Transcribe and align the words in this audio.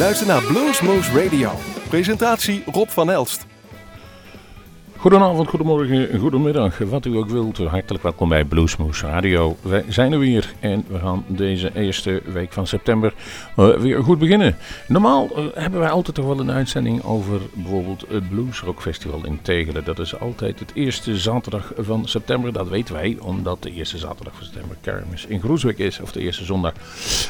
luistert 0.00 0.28
naar 0.28 0.42
Bluesmoose 0.42 1.22
Radio. 1.22 1.50
Presentatie 1.88 2.62
Rob 2.66 2.88
van 2.88 3.10
Elst. 3.10 3.46
Goedenavond, 5.00 5.48
goedemorgen, 5.48 6.18
goedemiddag, 6.18 6.78
wat 6.78 7.04
u 7.04 7.16
ook 7.16 7.28
wilt. 7.28 7.58
Hartelijk 7.58 8.02
welkom 8.02 8.28
bij 8.28 8.44
Bluesmoose 8.44 9.06
Radio. 9.06 9.56
Wij 9.62 9.84
zijn 9.88 10.12
er 10.12 10.18
weer 10.18 10.52
en 10.58 10.84
we 10.88 10.98
gaan 10.98 11.24
deze 11.26 11.70
eerste 11.74 12.22
week 12.24 12.52
van 12.52 12.66
september 12.66 13.14
uh, 13.56 13.76
weer 13.76 14.02
goed 14.02 14.18
beginnen. 14.18 14.56
Normaal 14.88 15.28
uh, 15.36 15.44
hebben 15.54 15.80
wij 15.80 15.90
altijd 15.90 16.16
toch 16.16 16.24
wel 16.24 16.40
een 16.40 16.50
uitzending 16.50 17.04
over 17.04 17.40
bijvoorbeeld 17.52 18.04
het 18.08 18.28
Blues 18.28 18.60
Rock 18.60 18.82
Festival 18.82 19.20
in 19.24 19.38
Tegelen. 19.42 19.84
Dat 19.84 19.98
is 19.98 20.20
altijd 20.20 20.58
het 20.58 20.70
eerste 20.74 21.18
zaterdag 21.18 21.72
van 21.78 22.08
september. 22.08 22.52
Dat 22.52 22.68
weten 22.68 22.94
wij, 22.94 23.16
omdat 23.20 23.62
de 23.62 23.70
eerste 23.70 23.98
zaterdag 23.98 24.34
van 24.34 24.44
september 24.44 24.76
kermis 24.80 25.26
in 25.26 25.40
Groesbeek 25.40 25.78
is, 25.78 26.00
of 26.00 26.12
de 26.12 26.20
eerste 26.20 26.44
zondag. 26.44 26.72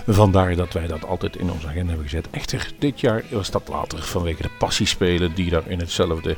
Vandaar 0.06 0.56
dat 0.56 0.72
wij 0.72 0.86
dat 0.86 1.06
altijd 1.06 1.36
in 1.36 1.50
onze 1.50 1.66
agenda 1.66 1.88
hebben 1.88 2.08
gezet. 2.08 2.30
Echter, 2.30 2.70
dit 2.78 3.00
jaar 3.00 3.24
was 3.30 3.50
dat 3.50 3.68
later 3.68 4.02
vanwege 4.02 4.42
de 4.42 4.50
passiespelen 4.58 5.34
die 5.34 5.50
daar 5.50 5.68
in 5.68 5.78
hetzelfde 5.78 6.36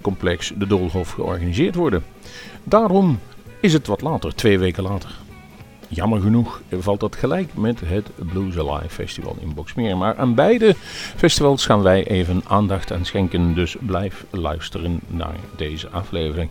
complex 0.00 0.52
de 0.56 0.66
Doolhof 0.66 1.10
georganiseerd 1.10 1.74
worden. 1.74 2.04
Daarom 2.64 3.18
is 3.60 3.72
het 3.72 3.86
wat 3.86 4.00
later, 4.00 4.34
twee 4.34 4.58
weken 4.58 4.82
later. 4.82 5.10
Jammer 5.88 6.20
genoeg 6.20 6.62
valt 6.70 7.00
dat 7.00 7.16
gelijk 7.16 7.54
met 7.54 7.80
het 7.84 8.10
Blues 8.32 8.58
Alive 8.58 8.88
Festival 8.88 9.36
in 9.40 9.54
Boxmeer. 9.54 9.96
Maar 9.96 10.16
aan 10.16 10.34
beide 10.34 10.74
festivals 11.16 11.66
gaan 11.66 11.82
wij 11.82 12.06
even 12.06 12.42
aandacht 12.46 12.92
aan 12.92 13.04
schenken, 13.04 13.54
dus 13.54 13.76
blijf 13.80 14.24
luisteren 14.30 15.00
naar 15.06 15.36
deze 15.56 15.88
aflevering. 15.88 16.50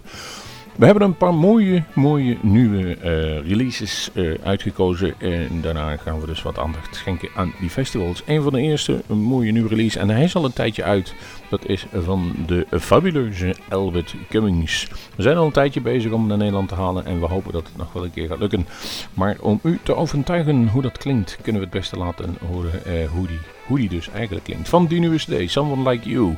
We 0.76 0.86
hebben 0.86 1.04
een 1.04 1.18
paar 1.18 1.34
mooie, 1.34 1.84
mooie 1.94 2.38
nieuwe 2.42 2.98
uh, 2.98 3.48
releases 3.48 4.10
uh, 4.14 4.38
uitgekozen. 4.44 5.14
En 5.18 5.62
daarna 5.62 5.98
gaan 5.98 6.20
we 6.20 6.26
dus 6.26 6.42
wat 6.42 6.58
aandacht 6.58 6.96
schenken 6.96 7.30
aan 7.36 7.54
die 7.60 7.70
festivals. 7.70 8.22
Een 8.26 8.42
van 8.42 8.54
de 8.54 8.62
eerste, 8.62 9.02
een 9.08 9.22
mooie 9.22 9.52
nieuwe 9.52 9.70
release. 9.70 10.00
En 10.00 10.10
hij 10.10 10.24
is 10.24 10.36
al 10.36 10.46
een 10.46 10.54
tijdje 10.54 10.84
uit. 10.84 11.14
Dat 11.50 11.66
is 11.66 11.86
van 11.94 12.34
de 12.46 12.66
fabuleuze 12.80 13.56
Elbert 13.70 14.16
Cummings. 14.30 14.88
We 15.16 15.22
zijn 15.22 15.38
al 15.38 15.46
een 15.46 15.52
tijdje 15.52 15.82
bezig 15.82 16.12
om 16.12 16.28
naar 16.28 16.38
Nederland 16.38 16.70
te 16.70 16.76
halen. 16.76 17.06
En 17.06 17.20
we 17.20 17.26
hopen 17.26 17.52
dat 17.52 17.68
het 17.68 17.78
nog 17.78 17.94
wel 17.94 18.04
een 18.04 18.12
keer 18.12 18.28
gaat 18.28 18.40
lukken. 18.40 18.68
Maar 19.14 19.38
om 19.42 19.60
u 19.64 19.80
te 19.84 19.96
overtuigen 19.96 20.68
hoe 20.68 20.82
dat 20.82 20.98
klinkt, 20.98 21.38
kunnen 21.42 21.62
we 21.62 21.68
het 21.68 21.78
beste 21.78 21.98
laten 21.98 22.38
horen 22.48 22.82
uh, 22.88 23.10
hoe, 23.10 23.28
die, 23.28 23.40
hoe 23.66 23.78
die 23.78 23.90
dus 23.90 24.10
eigenlijk 24.10 24.46
klinkt. 24.46 24.70
Van 24.70 24.86
die 24.86 25.00
nieuwe 25.00 25.18
CD, 25.18 25.52
Someone 25.52 25.90
Like 25.90 26.10
You, 26.10 26.38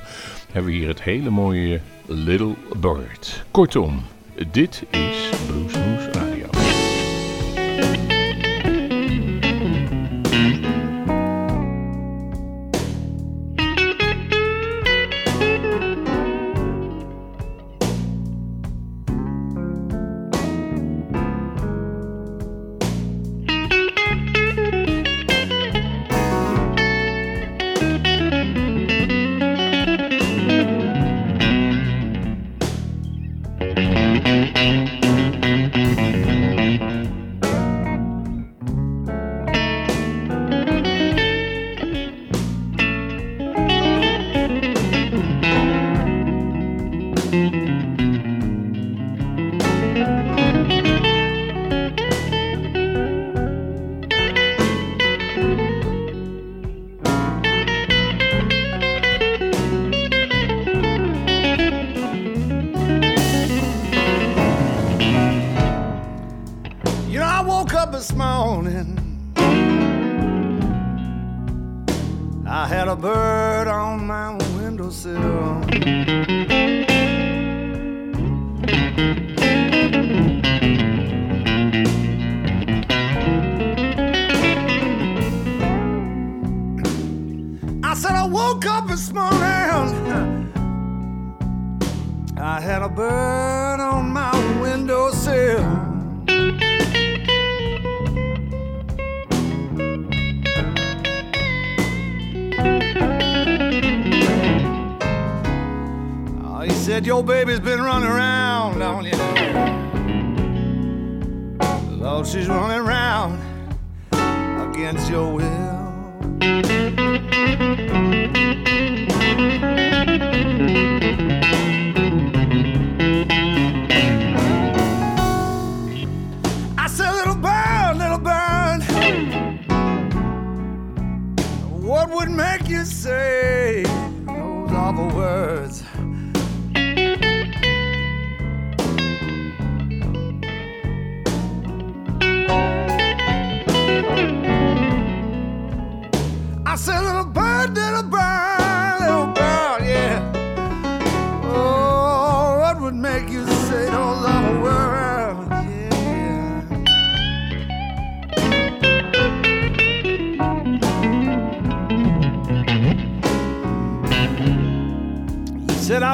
hebben 0.51 0.71
we 0.71 0.77
hier 0.77 0.87
het 0.87 1.01
hele 1.01 1.29
mooie 1.29 1.81
Little 2.05 2.55
Bird. 2.77 3.43
Kortom. 3.51 4.03
Dit 4.51 4.83
is 4.89 5.29
Bluesmoose 5.47 6.09
Radio. 6.11 6.49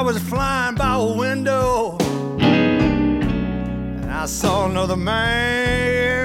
Was 0.07 0.19
flying 0.19 0.73
by 0.75 0.95
a 0.95 1.03
window 1.03 1.97
and 2.40 4.09
I 4.09 4.25
saw 4.25 4.66
another 4.66 4.95
man 4.95 6.17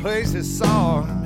place 0.00 0.32
his 0.32 0.58
song. 0.58 1.19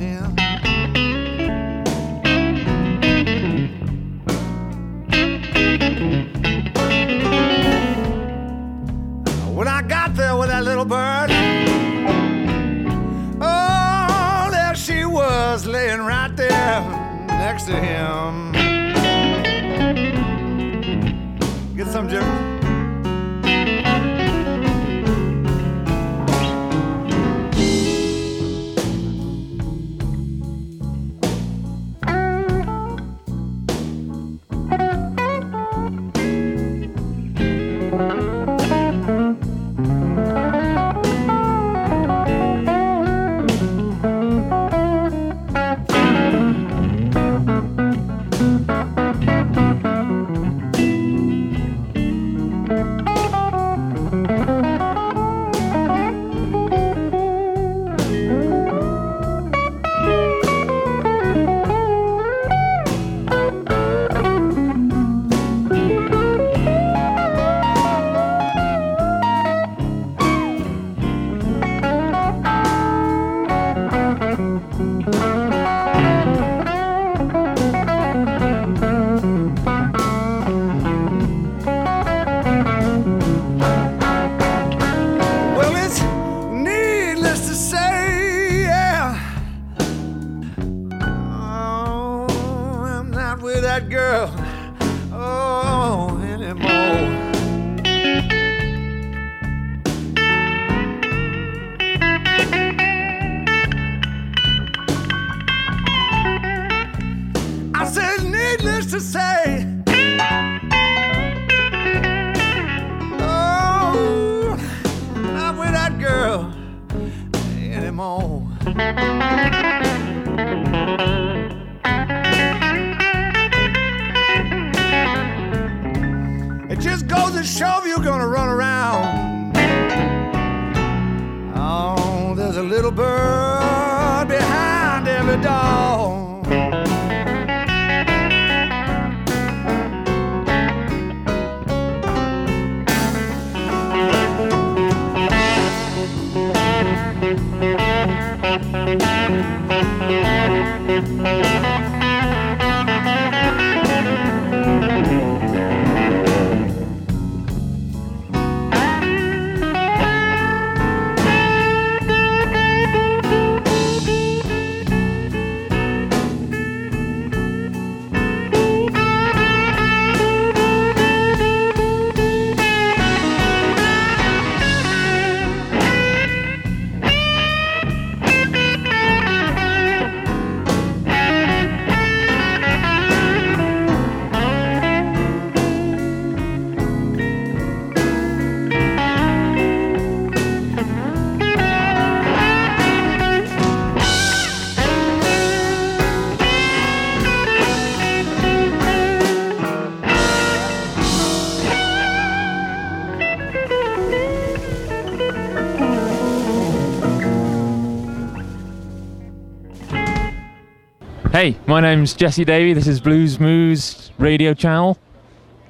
My 211.66 211.80
name's 211.80 212.12
Jesse 212.12 212.44
Davey. 212.44 212.72
This 212.74 212.86
is 212.86 213.00
Blues 213.00 213.40
Moose 213.40 214.10
Radio 214.18 214.52
Channel. 214.54 214.98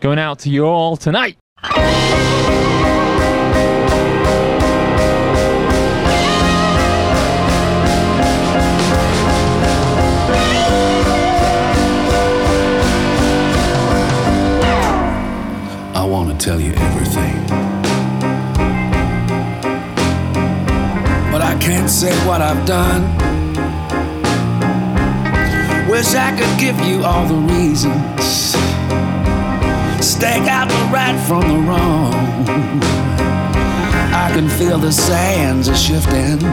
Going 0.01 0.19
out 0.19 0.41
to 0.41 0.51
you 0.51 0.67
all 0.67 0.97
tonight. 0.97 1.39
I 15.97 16.07
want 16.07 16.39
to 16.39 16.45
tell 16.45 16.61
you 16.61 16.73
everything. 16.73 17.47
But 21.31 21.41
I 21.41 21.57
can't 21.61 21.89
say 21.89 22.13
what 22.27 22.41
I've 22.41 22.67
done. 22.67 23.34
Wish 25.95 26.13
I 26.17 26.37
could 26.37 26.59
give 26.59 26.77
you 26.81 27.05
all 27.05 27.25
the 27.25 27.37
reasons. 27.55 28.25
Stake 30.05 30.49
out 30.49 30.69
the 30.69 30.91
right 30.93 31.17
from 31.29 31.43
the 31.43 31.55
wrong. 31.69 32.13
I 34.13 34.29
can 34.35 34.49
feel 34.49 34.77
the 34.77 34.91
sands 34.91 35.69
are 35.69 35.77
shifting. 35.77 36.45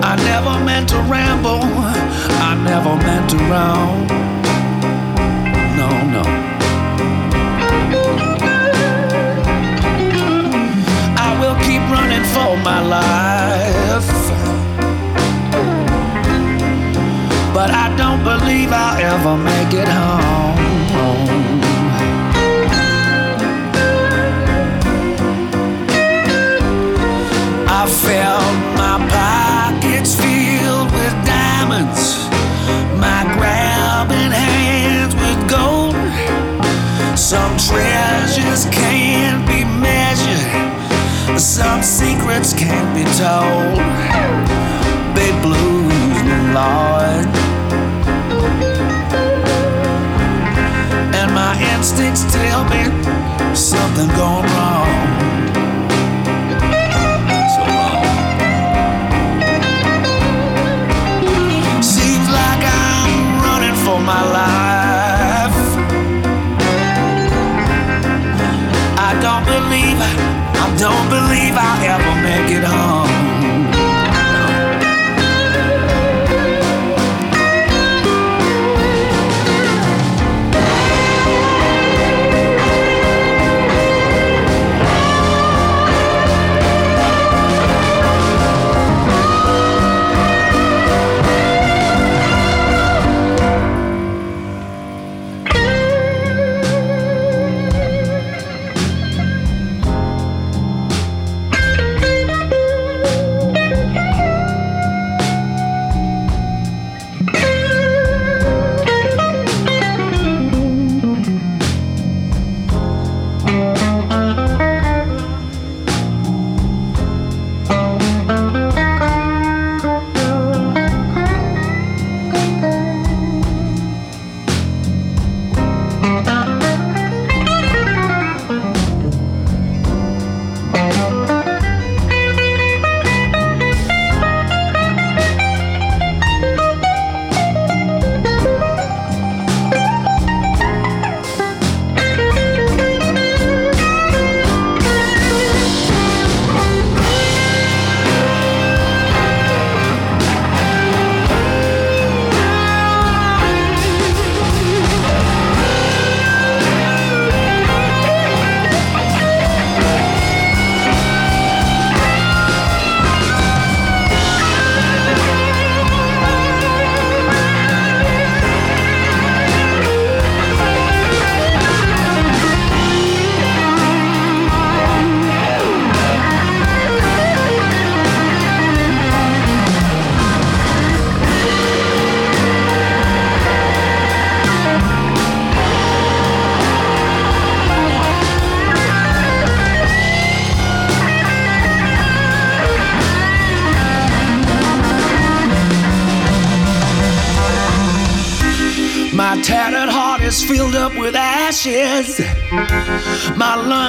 I 0.00 0.14
never 0.30 0.64
meant 0.64 0.88
to 0.90 0.98
ramble. 1.10 1.58
I 1.64 2.54
never 2.62 2.94
meant 2.94 3.30
to 3.30 3.36
roam. 3.50 4.06
No, 5.76 6.22
no. 6.22 6.35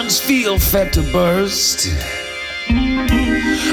Lungs 0.07 0.21
feel 0.21 0.57
fed 0.57 0.93
to 0.93 1.01
burst. 1.11 1.89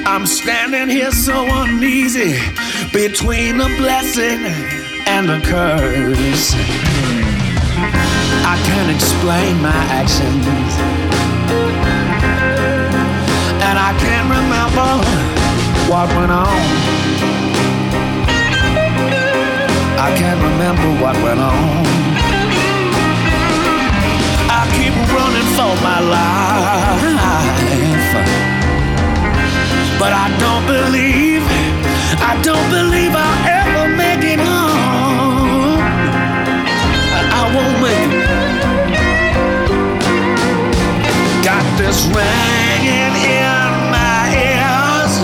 I'm 0.05 0.27
standing 0.27 0.89
here 0.89 1.13
so 1.13 1.47
uneasy 1.63 2.35
between 2.93 3.61
a 3.61 3.69
blessing 3.79 4.41
and 5.07 5.31
a 5.31 5.41
curse. 5.41 6.55
I 8.53 8.57
can't 8.67 8.91
explain 8.91 9.63
my 9.63 9.81
actions, 10.01 10.47
and 13.69 13.77
I 13.89 13.93
can't 14.05 14.29
remember 14.39 14.91
what 15.89 16.09
went 16.17 16.33
on. 16.33 16.61
I 20.07 20.09
can't 20.19 20.43
remember 20.51 20.89
what 21.01 21.15
went 21.23 21.41
on. 21.41 21.87
I 24.51 24.63
keep 24.75 24.95
running 25.13 25.24
for 25.57 25.75
my 25.87 26.01
life, 26.01 27.01
but 30.01 30.13
I 30.13 30.27
don't 30.43 30.67
believe, 30.67 31.43
I 32.19 32.35
don't 32.43 32.69
believe 32.71 33.15
I'll 33.15 33.47
ever 33.63 33.87
make 33.95 34.25
it 34.35 34.41
home. 34.41 35.79
I 37.41 37.43
won't 37.55 37.79
make 37.87 38.13
it. 38.19 38.27
Got 41.45 41.65
this 41.79 41.99
ringing 42.19 43.15
in 43.39 43.71
my 43.95 44.35
ears, 44.35 45.15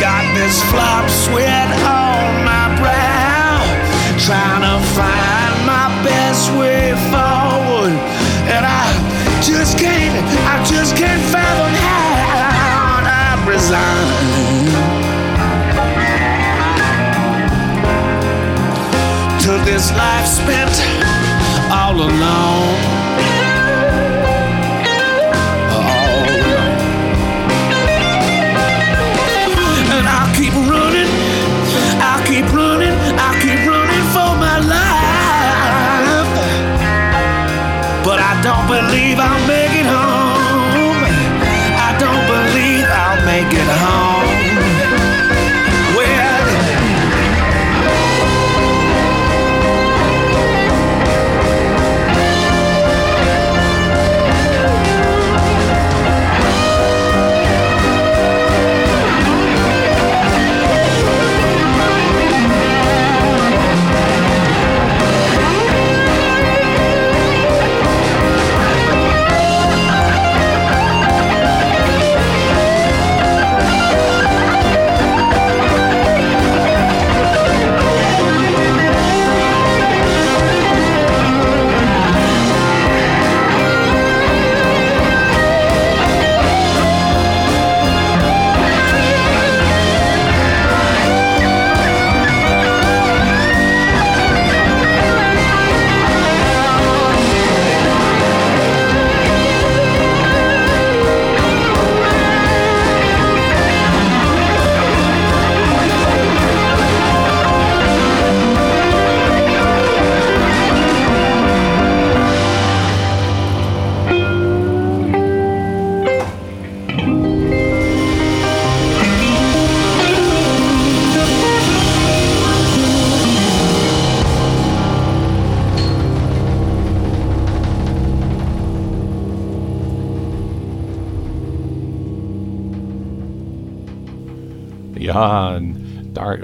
got 0.00 0.24
this 0.34 0.62
flop 0.70 1.10
sweat 1.10 1.75
to 19.88 19.92
this 19.92 19.98
life 19.98 20.26
spent 20.26 20.70
all 21.70 21.94
alone. 21.94 22.76
All 25.70 26.24
alone. 26.26 26.78
And 29.96 30.06
I'll 30.08 30.34
keep 30.34 30.54
running, 30.54 31.10
I'll 32.00 32.24
keep 32.26 32.52
running, 32.52 32.94
I'll 33.18 33.40
keep 33.40 33.60
running 33.66 34.04
for 34.14 34.32
my 34.44 34.58
life. 34.74 36.30
But 38.04 38.18
I 38.20 38.40
don't 38.42 38.66
believe 38.68 39.18
make 39.46 39.65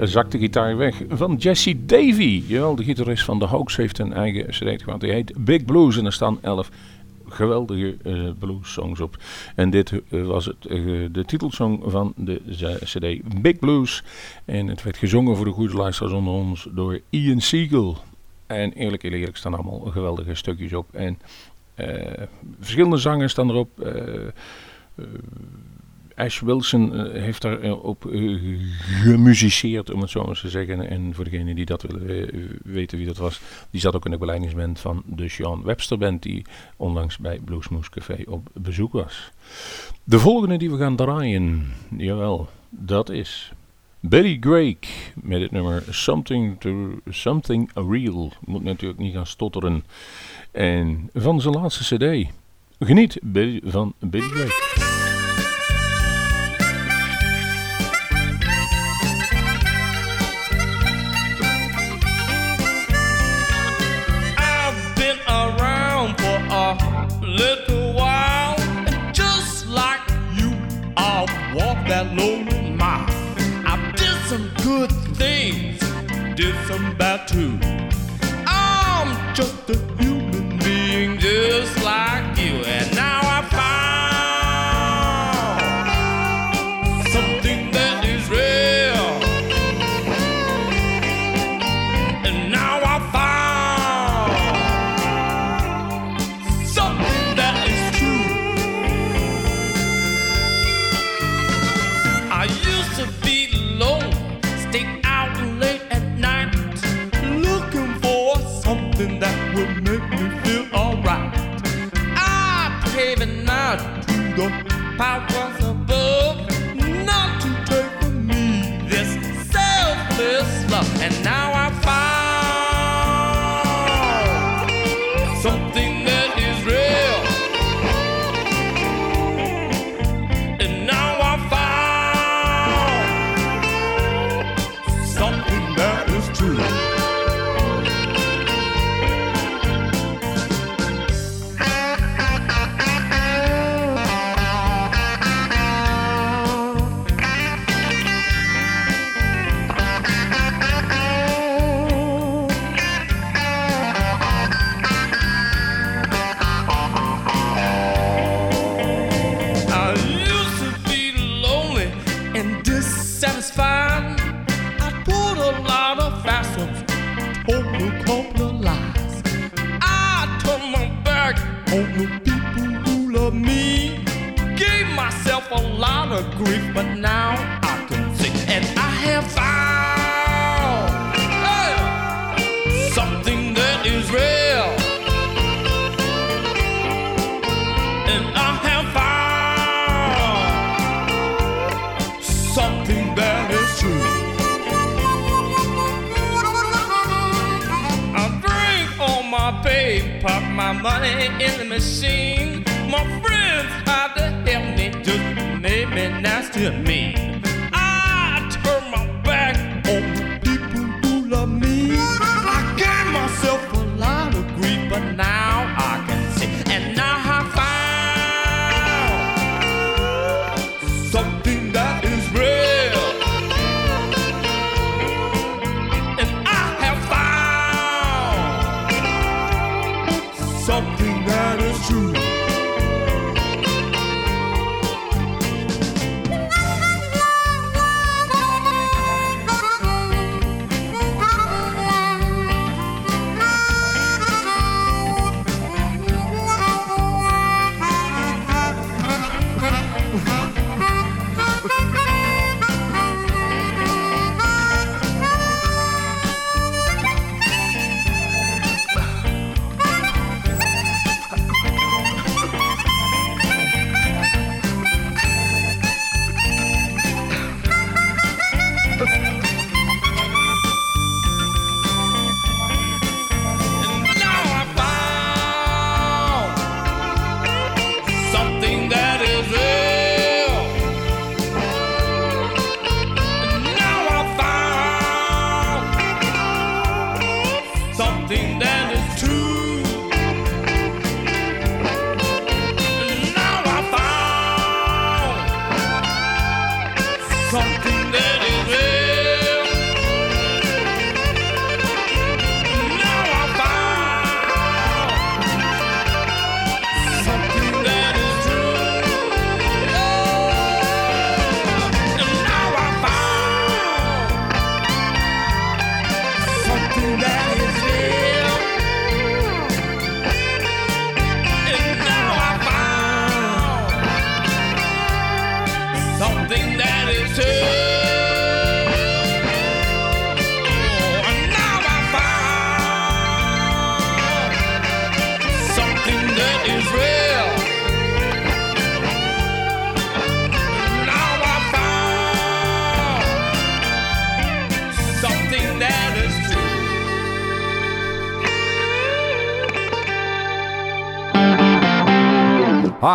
zakt 0.07 0.31
de 0.31 0.37
gitaar 0.37 0.77
weg 0.77 1.01
van 1.09 1.35
Jesse 1.35 1.85
Davy. 1.85 2.43
Jawel, 2.47 2.75
de 2.75 2.83
gitarist 2.83 3.23
van 3.23 3.39
The 3.39 3.45
Hoax 3.45 3.75
heeft 3.75 3.99
een 3.99 4.13
eigen 4.13 4.45
cd 4.49 4.81
gemaakt. 4.81 5.01
Die 5.01 5.11
heet 5.11 5.33
Big 5.45 5.65
Blues 5.65 5.97
en 5.97 6.05
er 6.05 6.13
staan 6.13 6.37
elf 6.41 6.69
geweldige 7.27 7.97
uh, 8.03 8.29
blues 8.39 8.73
songs 8.73 8.99
op. 8.99 9.17
En 9.55 9.69
dit 9.69 9.91
uh, 10.09 10.25
was 10.25 10.45
het, 10.45 10.61
de 11.13 11.23
titelsong 11.25 11.81
van 11.85 12.13
de 12.15 12.41
cd 12.83 13.41
Big 13.41 13.59
Blues. 13.59 14.03
En 14.45 14.67
het 14.67 14.83
werd 14.83 14.97
gezongen 14.97 15.35
voor 15.35 15.45
de 15.45 15.51
goede 15.51 15.73
luisteraars 15.73 16.13
onder 16.13 16.33
ons 16.33 16.67
door 16.71 16.99
Ian 17.09 17.41
Siegel. 17.41 17.97
En 18.47 18.73
eerlijk, 18.73 19.03
eerlijk 19.03 19.37
staan 19.37 19.53
allemaal 19.53 19.79
geweldige 19.79 20.35
stukjes 20.35 20.73
op. 20.73 20.93
En 20.93 21.19
verschillende 22.59 22.97
zangers 22.97 23.31
staan 23.31 23.49
erop. 23.49 23.69
Ash 26.15 26.39
Wilson 26.39 26.93
eh, 26.93 27.21
heeft 27.21 27.41
daarop 27.41 28.05
uh, 28.05 28.59
gemusiceerd, 28.81 29.91
om 29.91 30.01
het 30.01 30.09
zo 30.09 30.23
maar 30.23 30.39
te 30.39 30.49
zeggen. 30.49 30.89
En 30.89 31.13
voor 31.13 31.23
degenen 31.23 31.55
die 31.55 31.65
dat 31.65 31.81
willen 31.81 32.29
weten 32.63 32.97
wie 32.97 33.07
dat 33.07 33.17
was, 33.17 33.41
die 33.69 33.81
zat 33.81 33.95
ook 33.95 34.05
in 34.05 34.11
de 34.11 34.17
beleidingsband 34.17 34.79
van 34.79 35.03
de 35.05 35.29
Sean 35.29 35.63
Webster 35.63 35.97
Band, 35.97 36.23
die 36.23 36.45
onlangs 36.77 37.17
bij 37.17 37.39
Bluesmoose 37.45 37.89
Café 37.89 38.23
op 38.27 38.49
bezoek 38.53 38.93
was. 38.93 39.31
De 40.03 40.19
volgende 40.19 40.57
die 40.57 40.71
we 40.71 40.77
gaan 40.77 40.95
draaien, 40.95 41.73
jawel, 41.97 42.49
dat 42.69 43.09
is 43.09 43.51
Billy 44.05 44.37
Drake 44.39 44.87
met 45.15 45.41
het 45.41 45.51
nummer 45.51 45.83
Something, 45.89 46.59
to, 46.59 46.99
Something 47.09 47.71
Real. 47.73 48.31
Moet 48.45 48.63
natuurlijk 48.63 48.99
niet 48.99 49.13
gaan 49.13 49.27
stotteren. 49.27 49.83
En 50.51 51.09
van 51.13 51.41
zijn 51.41 51.53
laatste 51.53 51.95
cd. 51.95 52.31
Geniet 52.79 53.19
van 53.63 53.93
Billy 53.99 54.29
Drake. 54.29 54.82
Little 67.33 67.93
while, 67.93 68.55
and 68.59 69.13
just 69.13 69.67
like 69.67 70.01
you, 70.35 70.51
I'll 70.95 71.27
walk 71.55 71.87
that 71.87 72.13
lonely 72.15 72.71
mile. 72.71 73.07
I 73.65 73.91
did 73.97 74.17
some 74.29 74.51
good 74.63 74.91
things, 75.17 75.79
did 76.35 76.55
some 76.67 76.95
bad 76.95 77.27
too. 77.27 77.57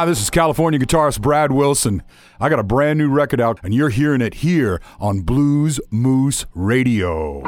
this 0.09 0.23
is 0.23 0.31
California 0.31 0.81
guitarist 0.81 1.21
Brad 1.21 1.53
Wilson. 1.53 2.03
I 2.41 2.49
got 2.49 2.59
a 2.59 2.63
brand 2.63 2.99
new 2.99 3.11
record 3.11 3.43
out, 3.43 3.61
and 3.63 3.75
you're 3.75 3.91
hearing 3.91 4.23
it 4.23 4.35
here 4.35 4.81
on 4.99 5.21
Blues 5.21 5.81
Moose 5.91 6.47
Radio. 6.55 7.43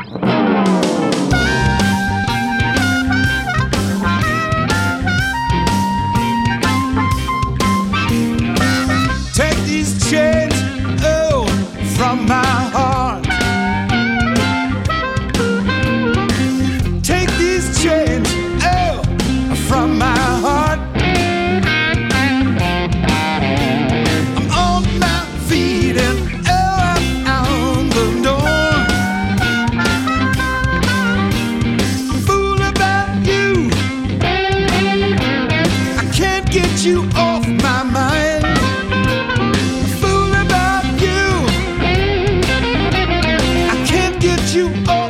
you 44.55 44.69
are. 44.89 45.10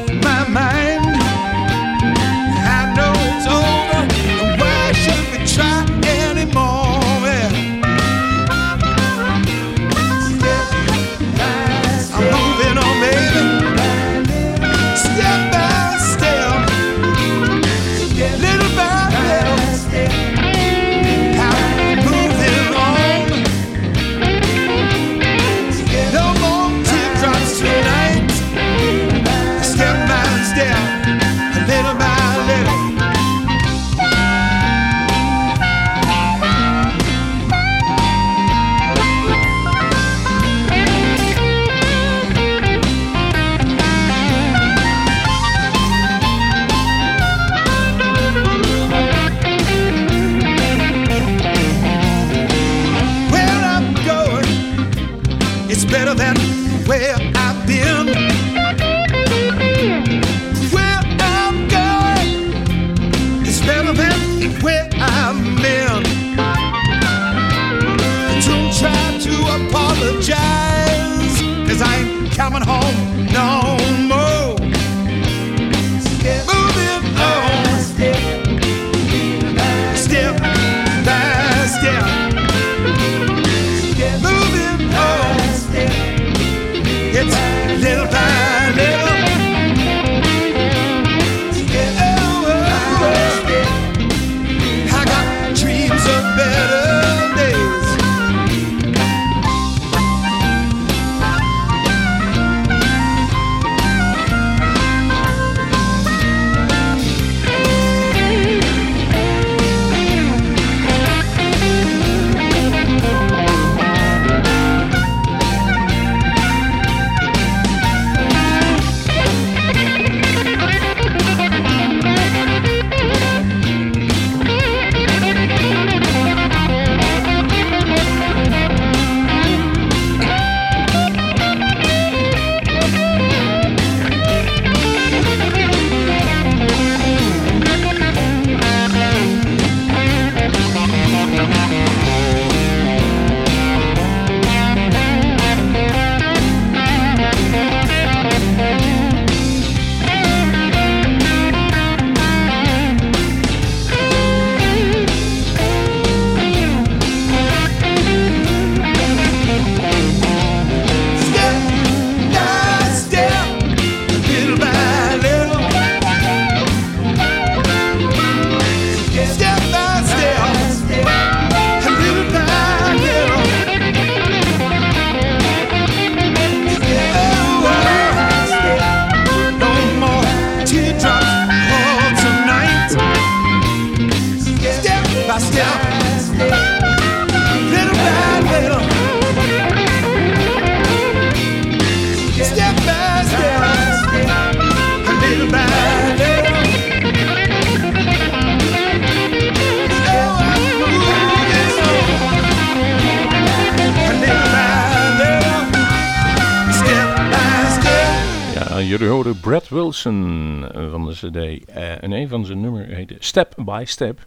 Eh, 210.04 210.90
van 210.90 211.06
de 211.06 211.12
CD. 211.12 211.64
Eh, 211.68 212.02
en 212.02 212.12
een 212.12 212.28
van 212.28 212.46
zijn 212.46 212.60
nummer 212.60 212.86
heet 212.86 213.14
Step 213.18 213.54
by 213.56 213.82
Step. 213.86 214.26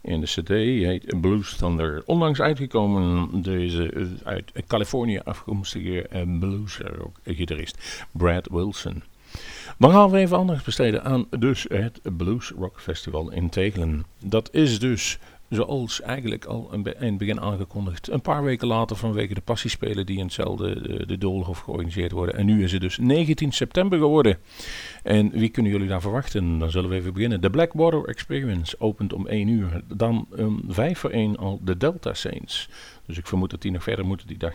In 0.00 0.20
de 0.20 0.26
CD 0.26 0.48
heet 0.48 1.20
Blues 1.20 1.56
Thunder. 1.56 2.02
Onlangs 2.06 2.40
uitgekomen 2.40 3.42
deze 3.42 3.92
eh, 3.92 4.06
uit 4.24 4.52
Californië 4.66 5.18
afkomstige 5.18 6.08
bluesrock 6.40 7.20
gitarist 7.24 8.06
Brad 8.12 8.48
Wilson. 8.50 9.02
Maar 9.78 9.90
gaan 9.90 10.10
we 10.10 10.18
even 10.18 10.36
anders 10.36 10.62
besteden 10.62 11.04
aan 11.04 11.26
dus 11.38 11.66
het 11.68 12.00
Blues 12.16 12.52
Rock 12.58 12.80
Festival 12.80 13.30
in 13.32 13.48
Tegelen. 13.48 14.04
Dat 14.18 14.48
is 14.52 14.78
dus 14.78 15.18
zoals 15.52 16.00
eigenlijk 16.00 16.44
al 16.44 16.68
in 16.72 16.86
het 16.98 17.18
begin 17.18 17.40
aangekondigd, 17.40 18.10
een 18.10 18.20
paar 18.20 18.44
weken 18.44 18.66
later 18.66 18.96
vanwege 18.96 19.34
de 19.34 19.40
passiespelen 19.40 20.06
die 20.06 20.18
in 20.18 20.24
hetzelfde 20.24 20.82
de, 20.82 21.06
de 21.06 21.18
Doolhof 21.18 21.58
georganiseerd 21.58 22.12
worden. 22.12 22.36
En 22.36 22.46
nu 22.46 22.64
is 22.64 22.72
het 22.72 22.80
dus 22.80 22.98
19 22.98 23.52
september 23.52 23.98
geworden. 23.98 24.38
En 25.02 25.30
wie 25.30 25.48
kunnen 25.48 25.72
jullie 25.72 25.88
daar 25.88 26.00
verwachten? 26.00 26.58
Dan 26.58 26.70
zullen 26.70 26.90
we 26.90 26.96
even 26.96 27.12
beginnen. 27.12 27.40
De 27.40 27.50
Blackwater 27.50 28.04
Experience 28.04 28.76
opent 28.78 29.12
om 29.12 29.26
1 29.26 29.48
uur. 29.48 29.82
Dan 29.94 30.26
om 30.36 30.62
5 30.68 30.98
voor 30.98 31.10
1 31.10 31.36
al 31.36 31.60
de 31.62 31.76
Delta 31.76 32.14
Saints. 32.14 32.68
Dus 33.06 33.18
ik 33.18 33.26
vermoed 33.26 33.50
dat 33.50 33.62
die 33.62 33.70
nog 33.70 33.82
verder 33.82 34.06
moeten 34.06 34.26
die 34.26 34.38
dag. 34.38 34.54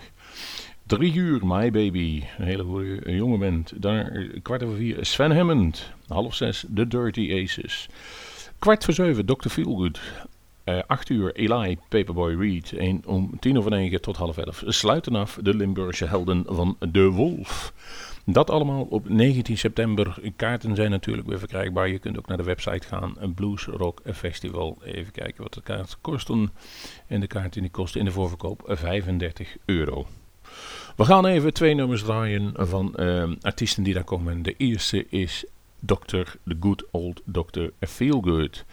Drie 0.84 1.14
uur, 1.14 1.46
My 1.46 1.72
Baby. 1.72 2.24
Een 2.38 2.46
hele 2.46 2.64
goede 2.64 3.16
jonge 3.16 3.38
band. 3.38 3.72
Eh, 3.82 4.06
kwart 4.42 4.64
over 4.64 4.78
vier, 4.78 5.06
Sven 5.06 5.36
Hammond. 5.36 5.92
Half 6.08 6.36
zes, 6.36 6.66
The 6.76 6.88
Dirty 6.88 7.44
Aces. 7.44 7.90
Kwart 8.60 8.86
voor 8.86 8.94
zeven, 8.94 9.26
Dr. 9.26 9.50
Feelgood. 9.50 10.00
Eh 10.68 10.80
acht 10.88 11.10
uur, 11.10 11.36
Eli, 11.36 11.78
Paperboy 11.90 12.36
Reed. 12.36 12.72
En 12.72 13.02
om 13.06 13.40
tien 13.40 13.58
over 13.58 13.72
negen 13.72 14.02
tot 14.02 14.18
half 14.18 14.38
elf 14.38 14.64
sluiten 14.66 15.16
af 15.16 15.40
de 15.42 15.56
Limburgse 15.56 16.06
helden 16.06 16.44
van 16.48 16.78
De 16.92 17.10
Wolf. 17.10 17.74
Dat 18.26 18.50
allemaal 18.50 18.88
op 18.90 19.10
19 19.10 19.58
september. 19.58 20.18
Kaarten 20.36 20.76
zijn 20.76 20.92
natuurlijk 20.92 21.28
weer 21.28 21.40
verkrijgbaar. 21.40 21.88
Je 21.88 22.00
kunt 22.00 22.18
ook 22.18 22.28
naar 22.28 22.38
de 22.38 22.44
website 22.44 22.88
gaan. 22.88 23.16
Blues 23.36 23.66
Rock 23.66 24.02
Festival. 24.14 24.78
Even 24.84 25.12
kijken 25.12 25.44
wat 25.44 25.54
de 25.54 25.62
kaart 25.62 25.98
kosten. 26.02 26.52
En 27.08 27.20
de 27.20 27.28
kaarten 27.28 27.62
die 27.62 27.72
kosten 27.72 28.00
in 28.00 28.06
de 28.06 28.12
voorverkoop 28.12 28.62
35 28.66 29.56
euro. 29.66 30.08
We 30.96 31.06
gaan 31.06 31.26
even 31.26 31.54
twee 31.54 31.74
nummers 31.74 32.04
draaien 32.04 32.54
van 32.56 32.96
ehm, 32.96 33.36
artiesten 33.42 33.84
die 33.84 33.94
daar 33.94 34.04
komen. 34.04 34.42
De 34.42 34.56
eerste 34.58 35.06
is 35.10 35.46
Dr. 35.80 36.24
The 36.46 36.58
Good 36.60 36.84
Old 36.92 37.22
Dr. 37.26 37.66
Feelgood. 37.80 38.66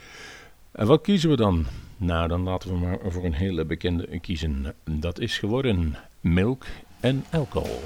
En 0.73 0.87
wat 0.87 1.03
kiezen 1.03 1.31
we 1.31 1.37
dan? 1.37 1.67
Nou, 1.97 2.29
dan 2.29 2.43
laten 2.43 2.71
we 2.71 2.77
maar 2.77 2.99
voor 3.05 3.25
een 3.25 3.35
hele 3.35 3.65
bekende 3.65 4.19
kiezen. 4.21 4.75
Dat 4.85 5.19
is 5.19 5.39
geworden 5.39 5.97
Milk 6.21 6.67
en 7.01 7.25
Alcohol. 7.31 7.81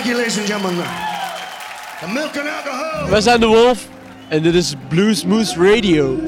Thank 0.00 0.12
you, 0.12 0.18
ladies 0.18 0.38
and 0.38 0.46
gentlemen. 0.46 0.86
The 2.00 2.08
milk 2.08 2.34
and 2.36 2.48
alcohol. 2.48 3.10
Wij 3.10 3.20
zijn 3.20 3.40
de 3.40 3.46
Wolf 3.46 3.88
en 4.28 4.42
dit 4.42 4.54
is 4.54 4.74
Blues 4.88 5.24
Moose 5.24 5.54
Radio. 5.72 6.18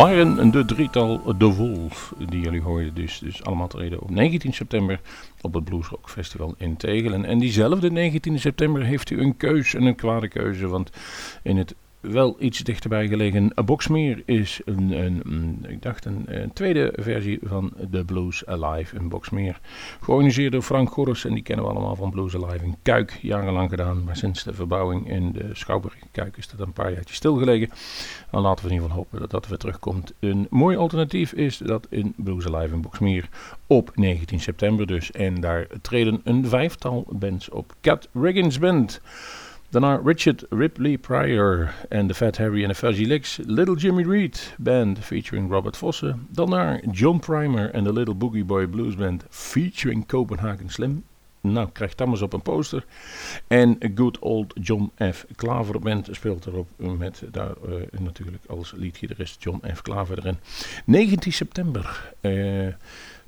Waren 0.00 0.50
de 0.50 0.64
drietal 0.64 1.34
The 1.38 1.54
Wolf 1.54 2.14
die 2.28 2.40
jullie 2.40 2.60
hoorden. 2.60 2.94
Dus, 2.94 3.18
dus 3.18 3.44
allemaal 3.44 3.68
treden 3.68 4.00
op 4.00 4.10
19 4.10 4.52
september 4.52 5.00
op 5.40 5.54
het 5.54 5.64
Bluesrock 5.64 6.10
Festival 6.10 6.54
in 6.58 6.76
Tegelen. 6.76 7.24
En 7.24 7.38
diezelfde 7.38 7.90
19 7.90 8.38
september 8.38 8.84
heeft 8.84 9.10
u 9.10 9.20
een 9.20 9.36
keus 9.36 9.74
en 9.74 9.82
een 9.82 9.94
kwade 9.94 10.28
keuze. 10.28 10.68
Want 10.68 10.90
in 11.42 11.56
het 11.56 11.74
wel 12.00 12.36
iets 12.38 12.58
dichterbij 12.58 13.08
gelegen 13.08 13.52
Boxmeer 13.64 14.22
is 14.24 14.60
een, 14.64 14.90
een, 14.92 15.20
een- 15.24 15.64
ik 15.68 15.82
dacht 15.82 16.04
een, 16.04 16.50
tweede 16.54 16.92
versie 16.96 17.38
van 17.42 17.72
The 17.90 18.04
Blues 18.04 18.46
Alive 18.46 18.96
in 18.96 19.08
Boxmeer. 19.08 19.60
Georganiseerd 20.00 20.52
door 20.52 20.62
Frank 20.62 20.90
Gorros 20.90 21.24
en 21.24 21.34
die 21.34 21.42
kennen 21.42 21.64
we 21.64 21.70
allemaal 21.70 21.96
van 21.96 22.10
Blues 22.10 22.34
Alive 22.34 22.64
in 22.64 22.76
Kuik. 22.82 23.18
Jarenlang 23.22 23.70
gedaan, 23.70 24.04
maar 24.04 24.16
sinds 24.16 24.42
de 24.44 24.54
verbouwing 24.54 25.08
in 25.10 25.32
de 25.32 25.48
Schouwburg 25.52 25.94
in 25.94 26.08
Kuik 26.12 26.36
is 26.36 26.48
dat 26.48 26.66
een 26.66 26.72
paar 26.72 26.92
jaartjes 26.92 27.16
stilgelegen. 27.16 27.70
Dan 28.30 28.42
laten 28.42 28.64
we 28.64 28.70
in 28.70 28.74
ieder 28.76 28.88
geval 28.88 29.04
hopen 29.04 29.20
dat 29.20 29.30
dat 29.30 29.48
weer 29.48 29.58
terugkomt. 29.58 30.12
Een 30.18 30.46
mooi 30.50 30.76
alternatief 30.76 31.32
is 31.32 31.58
dat 31.58 31.86
in 31.90 32.14
Blues 32.16 32.46
Alive 32.46 32.74
in 32.74 32.80
Boxmeer 32.80 33.28
op 33.66 33.90
19 33.94 34.40
september 34.40 34.86
dus. 34.86 35.10
En 35.10 35.40
daar 35.40 35.66
treden 35.82 36.20
een 36.24 36.46
vijftal 36.46 37.04
bands 37.08 37.48
op. 37.48 37.74
Cat 37.80 38.08
Riggins 38.12 38.58
Band. 38.58 39.00
Daarna 39.70 40.00
Richard 40.04 40.44
Ripley 40.48 40.98
Pryor 40.98 41.74
en 41.88 42.06
de 42.06 42.14
Fat 42.14 42.36
Harry 42.36 42.62
en 42.62 42.68
de 42.68 42.74
Fuzzy 42.74 43.04
Licks. 43.04 43.38
Little 43.46 43.76
Jimmy 43.76 44.02
Reed 44.02 44.54
Band 44.58 44.98
featuring 44.98 45.50
Robert 45.50 45.76
Vossen. 45.76 46.26
Daarna 46.30 46.80
John 46.90 47.18
Primer 47.18 47.70
en 47.70 47.84
de 47.84 47.92
Little 47.92 48.14
Boogie 48.14 48.44
Boy 48.44 48.66
Blues 48.66 48.94
Band 48.94 49.24
featuring 49.28 50.06
Copenhagen 50.06 50.68
Slim. 50.68 51.04
Nou, 51.40 51.68
krijgt 51.72 51.98
dat 51.98 52.06
maar 52.06 52.16
eens 52.16 52.24
op 52.24 52.32
een 52.32 52.42
poster. 52.42 52.84
En 53.46 53.78
Good 53.94 54.18
Old 54.18 54.52
John 54.60 54.92
F. 55.12 55.26
Klaver 55.36 55.80
Band 55.80 56.08
speelt 56.10 56.46
erop 56.46 56.68
met 56.76 57.22
daar 57.30 57.50
eh, 57.50 58.00
natuurlijk 58.00 58.44
als 58.46 58.72
leadgitarist 58.76 59.42
John 59.42 59.62
F. 59.74 59.82
Klaver 59.82 60.18
erin. 60.18 60.38
19 60.84 61.32
september. 61.32 62.14
Eh, 62.20 62.66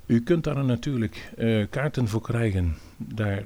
u 0.05 0.21
kunt 0.23 0.43
daar 0.43 0.65
natuurlijk 0.65 1.31
eh, 1.37 1.65
kaarten 1.69 2.07
voor 2.07 2.21
krijgen. 2.21 2.75
Daar 2.97 3.43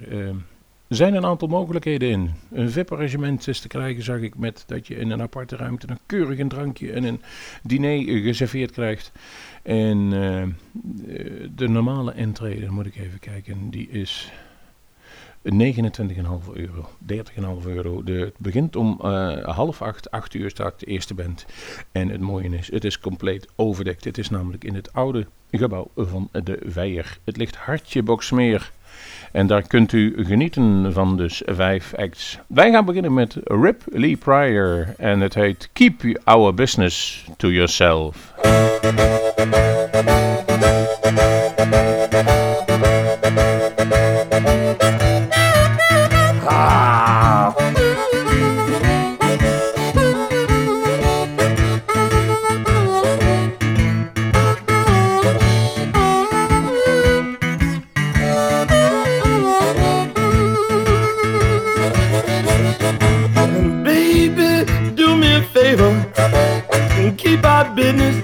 zijn 0.87 1.13
een 1.13 1.25
aantal 1.25 1.47
mogelijkheden 1.47 2.09
in. 2.09 2.31
Een 2.51 2.71
VIP-arrangement 2.71 3.47
is 3.47 3.59
te 3.59 3.67
krijgen, 3.67 4.03
zag 4.03 4.19
ik, 4.19 4.37
met 4.37 4.63
dat 4.67 4.87
je 4.87 4.95
in 4.95 5.11
een 5.11 5.21
aparte 5.21 5.55
ruimte 5.55 5.87
een 5.89 5.99
keurig 6.05 6.39
een 6.39 6.47
drankje 6.47 6.91
en 6.91 7.03
een 7.03 7.21
diner 7.63 8.21
geserveerd 8.21 8.71
krijgt. 8.71 9.11
En 9.63 10.09
eh, 10.13 10.43
de 11.55 11.67
normale 11.67 12.11
entree, 12.11 12.69
moet 12.69 12.85
ik 12.85 12.95
even 12.95 13.19
kijken, 13.19 13.69
die 13.69 13.89
is 13.89 14.31
29,5 15.43 15.51
euro. 16.53 16.89
30,5 17.61 17.65
euro. 17.65 18.03
De, 18.03 18.11
het 18.11 18.37
begint 18.37 18.75
om 18.75 18.99
eh, 19.01 19.43
half 19.43 19.81
acht, 19.81 20.11
acht 20.11 20.33
uur 20.33 20.49
staat 20.49 20.79
de 20.79 20.85
eerste 20.85 21.13
band. 21.13 21.45
En 21.91 22.09
het 22.09 22.21
mooie 22.21 22.57
is, 22.57 22.71
het 22.71 22.83
is 22.83 22.99
compleet 22.99 23.47
overdekt. 23.55 24.03
Het 24.03 24.17
is 24.17 24.29
namelijk 24.29 24.63
in 24.63 24.75
het 24.75 24.93
oude 24.93 25.27
gebouw 25.51 25.91
van 25.95 26.29
de 26.31 26.59
Weijer. 26.73 27.17
Het 27.23 27.37
ligt 27.37 27.55
hartje 27.55 28.03
Boksmeer. 28.03 28.71
En 29.31 29.47
daar 29.47 29.67
kunt 29.67 29.91
u 29.91 30.25
genieten 30.25 30.93
van 30.93 31.17
dus 31.17 31.41
vijf 31.45 31.93
acts. 31.95 32.39
Wij 32.47 32.71
gaan 32.71 32.85
beginnen 32.85 33.13
met 33.13 33.37
Rip 33.43 33.81
Lee 33.85 34.17
Pryor. 34.17 34.93
En 34.97 35.19
het 35.19 35.33
heet 35.33 35.69
Keep 35.73 36.19
Our 36.23 36.53
Business 36.53 37.25
to 37.37 37.49
Yourself. 37.49 38.35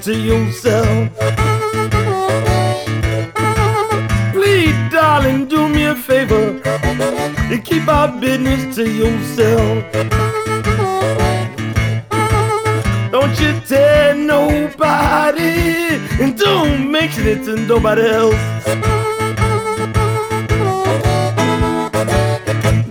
To 0.02 0.18
yourself. 0.18 1.10
Please, 4.34 4.76
darling, 4.92 5.48
do 5.48 5.68
me 5.70 5.86
a 5.86 5.96
favor 5.96 6.62
and 6.66 7.64
keep 7.64 7.88
our 7.88 8.10
business 8.20 8.76
to 8.76 8.90
yourself. 8.90 9.84
Don't 13.12 13.40
you 13.40 13.60
tell 13.68 14.16
nobody 14.16 16.00
and 16.22 16.38
don't 16.38 16.92
mention 16.92 17.28
it 17.28 17.44
to 17.46 17.56
nobody 17.58 18.02
else. 18.02 18.64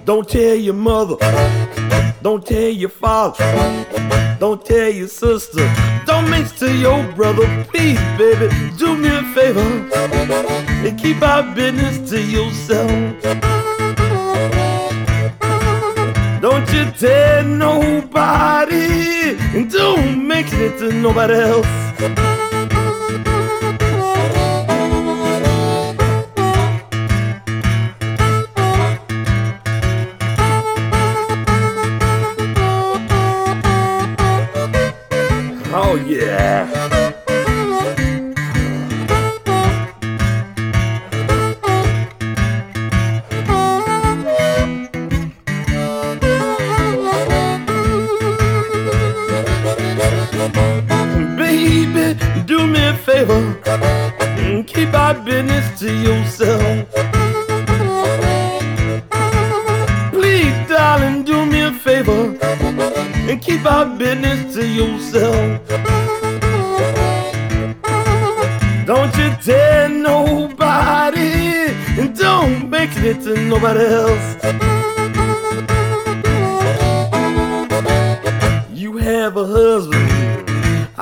Don't 0.05 0.29
tell 0.29 0.55
your 0.55 0.75
mother. 0.75 1.17
Don't 2.23 2.47
tell 2.47 2.71
your 2.71 2.89
father. 2.89 3.45
Don't 4.39 4.65
tell 4.65 4.89
your 4.89 5.09
sister. 5.09 5.69
Don't 6.07 6.31
mix 6.31 6.53
to 6.61 6.73
your 6.73 7.03
brother. 7.15 7.47
Please, 7.65 7.99
baby, 8.17 8.49
do 8.79 8.97
me 8.97 9.09
a 9.09 9.23
favor 9.35 9.61
and 10.87 10.99
keep 10.99 11.21
our 11.21 11.43
business 11.55 12.11
to 12.11 12.23
yourself. 12.23 12.91
Don't 16.41 16.73
you 16.73 16.85
tell 16.93 17.45
nobody 17.45 19.37
and 19.57 19.69
don't 19.69 20.27
mention 20.27 20.61
it 20.61 20.79
to 20.79 20.93
nobody 20.93 21.35
else. 21.35 22.52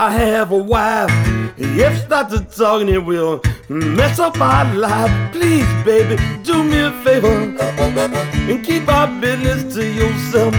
I 0.02 0.12
have 0.12 0.50
a 0.50 0.56
wife. 0.56 1.10
If 1.58 2.04
start 2.06 2.30
to 2.30 2.40
talking, 2.56 2.88
it 2.88 3.04
will 3.04 3.42
mess 3.68 4.18
up 4.18 4.40
our 4.40 4.64
life. 4.74 5.12
Please, 5.30 5.66
baby, 5.84 6.16
do 6.42 6.64
me 6.64 6.80
a 6.80 6.90
favor 7.04 7.28
and 7.28 8.64
keep 8.64 8.88
our 8.88 9.08
business 9.20 9.74
to 9.74 9.84
yourself. 9.84 10.54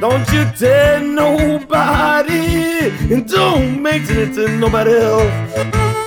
Don't 0.00 0.26
you 0.32 0.46
tell 0.56 1.02
nobody 1.02 2.88
and 3.12 3.28
don't 3.28 3.82
mention 3.82 4.16
it 4.16 4.34
to 4.36 4.48
nobody 4.48 4.92
else. 4.92 6.01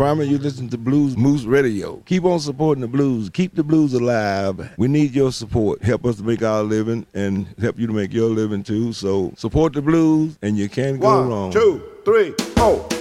Is 0.00 0.06
Primer. 0.06 0.22
You 0.24 0.38
listen 0.38 0.68
to 0.70 0.78
Blues 0.78 1.16
Moose 1.16 1.44
Radio. 1.44 1.96
Keep 2.06 2.24
on 2.24 2.40
supporting 2.40 2.80
the 2.82 2.88
blues. 2.88 3.30
Keep 3.30 3.54
the 3.54 3.62
blues 3.62 3.94
alive. 3.94 4.70
We 4.76 4.88
need 4.88 5.14
your 5.14 5.32
support. 5.32 5.82
Help 5.82 6.04
us 6.04 6.16
to 6.16 6.22
make 6.22 6.42
our 6.42 6.62
living 6.62 7.06
and 7.14 7.46
help 7.60 7.78
you 7.78 7.86
to 7.86 7.92
make 7.92 8.12
your 8.12 8.30
living 8.30 8.62
too. 8.62 8.92
So 8.92 9.32
support 9.36 9.72
the 9.72 9.82
blues 9.82 10.38
and 10.42 10.56
you 10.56 10.68
can't 10.68 11.00
go 11.00 11.22
wrong. 11.22 11.52
two, 11.52 11.82
three, 12.04 12.32
four. 12.56 12.99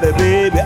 Saturday, 0.00 0.48
baby. 0.48 0.59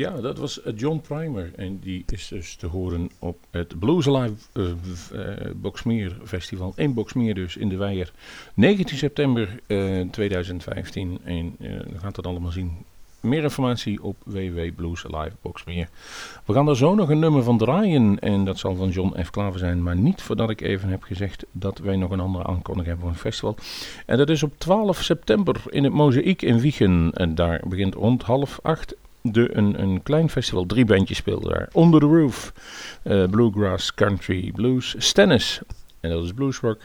Ja, 0.00 0.20
dat 0.20 0.38
was 0.38 0.62
eh, 0.62 0.72
John 0.76 1.00
Primer. 1.08 1.50
En 1.56 1.78
die 1.78 2.04
is 2.06 2.28
dus 2.28 2.54
te 2.54 2.66
horen 2.66 3.10
op 3.18 3.38
het 3.50 3.78
Blues 3.78 4.08
Alive 4.08 4.34
eh, 4.52 4.64
eh, 4.66 5.54
Boxmeer 5.56 6.16
Festival. 6.24 6.72
In 6.76 6.94
Boxmeer 6.94 7.34
dus, 7.34 7.56
in 7.56 7.68
de 7.68 7.76
Weijer. 7.76 8.12
19 8.54 8.96
september 8.96 9.60
eh, 9.66 10.00
2015. 10.10 11.18
En 11.24 11.54
dan 11.58 12.00
gaat 12.00 12.16
het 12.16 12.26
allemaal 12.26 12.50
zien. 12.50 12.72
Meer 13.20 13.42
informatie 13.42 14.02
op 14.02 14.16
www.bluesalive.boxmeer. 14.24 15.88
We 16.44 16.52
gaan 16.52 16.68
er 16.68 16.76
zo 16.76 16.94
nog 16.94 17.08
een 17.08 17.18
nummer 17.18 17.42
van 17.42 17.58
draaien. 17.58 18.18
En 18.18 18.44
dat 18.44 18.58
zal 18.58 18.74
van 18.74 18.88
John 18.88 19.22
F. 19.22 19.30
Klaver 19.30 19.58
zijn. 19.58 19.82
Maar 19.82 19.96
niet 19.96 20.22
voordat 20.22 20.50
ik 20.50 20.60
even 20.60 20.88
heb 20.88 21.02
gezegd 21.02 21.44
dat 21.52 21.78
wij 21.78 21.96
nog 21.96 22.10
een 22.10 22.20
andere 22.20 22.44
aankondiging 22.44 22.86
hebben 22.86 23.04
voor 23.04 23.14
een 23.14 23.32
festival. 23.32 23.56
En 24.06 24.16
dat 24.16 24.28
is 24.28 24.42
op 24.42 24.58
12 24.58 25.02
september 25.02 25.62
in 25.68 25.84
het 25.84 25.92
Mozaïek 25.92 26.42
in 26.42 26.60
Wiegen. 26.60 27.12
En 27.14 27.34
daar 27.34 27.62
begint 27.68 27.94
rond 27.94 28.22
half 28.22 28.58
acht 28.62 28.94
de, 29.22 29.56
een, 29.56 29.82
een 29.82 30.02
klein 30.02 30.30
festival. 30.30 30.66
Drie 30.66 30.84
bandjes 30.84 31.16
speelden 31.16 31.50
daar. 31.50 31.68
Under 31.76 32.00
the 32.00 32.06
Roof, 32.06 32.52
eh, 33.02 33.24
Bluegrass, 33.24 33.94
Country, 33.94 34.52
Blues, 34.52 34.94
Stennis, 34.98 35.60
en 36.00 36.10
dat 36.10 36.24
is 36.24 36.32
bluesrock. 36.32 36.80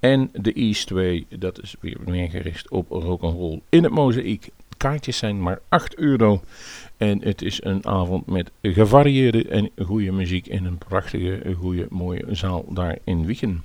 En 0.00 0.30
de 0.32 0.52
East 0.52 0.90
Way, 0.90 1.26
dat 1.28 1.62
is 1.62 1.74
weer 1.80 1.96
meer 2.04 2.30
gericht 2.30 2.70
op 2.70 2.90
rock'n'roll 2.90 3.60
in 3.68 3.82
het 3.82 3.92
mozaïek. 3.92 4.48
Kaartjes 4.76 5.16
zijn 5.16 5.42
maar 5.42 5.60
8 5.68 5.96
euro. 5.96 6.42
En 6.96 7.22
het 7.22 7.42
is 7.42 7.64
een 7.64 7.86
avond 7.86 8.26
met 8.26 8.50
gevarieerde 8.62 9.48
en 9.48 9.70
goede 9.84 10.12
muziek 10.12 10.46
in 10.46 10.64
een 10.64 10.78
prachtige, 10.78 11.54
goede, 11.58 11.86
mooie 11.90 12.24
zaal 12.30 12.64
daar 12.68 12.98
in 13.04 13.26
Wiegen. 13.26 13.64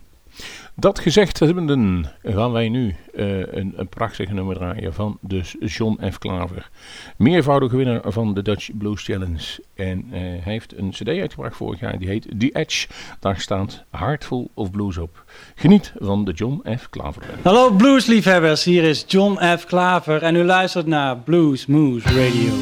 Dat 0.76 1.00
gezegd 1.00 1.40
hebbenden 1.40 2.06
gaan 2.24 2.52
wij 2.52 2.70
nu 2.70 2.96
eh, 3.14 3.40
een, 3.40 3.74
een 3.76 3.88
prachtige 3.90 4.34
nummer 4.34 4.56
draaien 4.56 4.94
van 4.94 5.18
dus 5.22 5.56
John 5.60 6.00
F. 6.12 6.18
Klaver. 6.18 6.70
Meervoudige 7.18 7.78
winnaar 7.78 8.02
van 8.06 8.34
de 8.34 8.42
Dutch 8.42 8.70
Blues 8.78 9.04
Challenge. 9.04 9.64
En 9.76 10.06
eh, 10.12 10.20
hij 10.20 10.40
heeft 10.44 10.78
een 10.78 10.90
cd 10.90 11.08
uitgebracht 11.08 11.56
vorig 11.56 11.80
jaar, 11.80 12.00
die 12.00 12.08
heet 12.08 12.28
The 12.40 12.50
Edge. 12.54 12.88
Daar 13.20 13.40
staat 13.40 13.84
Heartful 13.92 14.50
of 14.54 14.72
Blues 14.72 14.98
op. 14.98 15.24
Geniet 15.56 15.94
van 16.00 16.26
de 16.26 16.32
John 16.32 16.64
F. 16.78 16.90
Klaver. 16.90 17.24
Hallo 17.42 17.72
bluesliefhebbers, 17.72 18.64
hier 18.64 18.84
is 18.84 19.04
John 19.08 19.58
F. 19.58 19.66
Klaver 19.66 20.22
en 20.22 20.36
u 20.36 20.44
luistert 20.44 20.86
naar 20.86 21.18
Blues 21.18 21.66
Moose 21.66 22.08
Radio. 22.08 22.54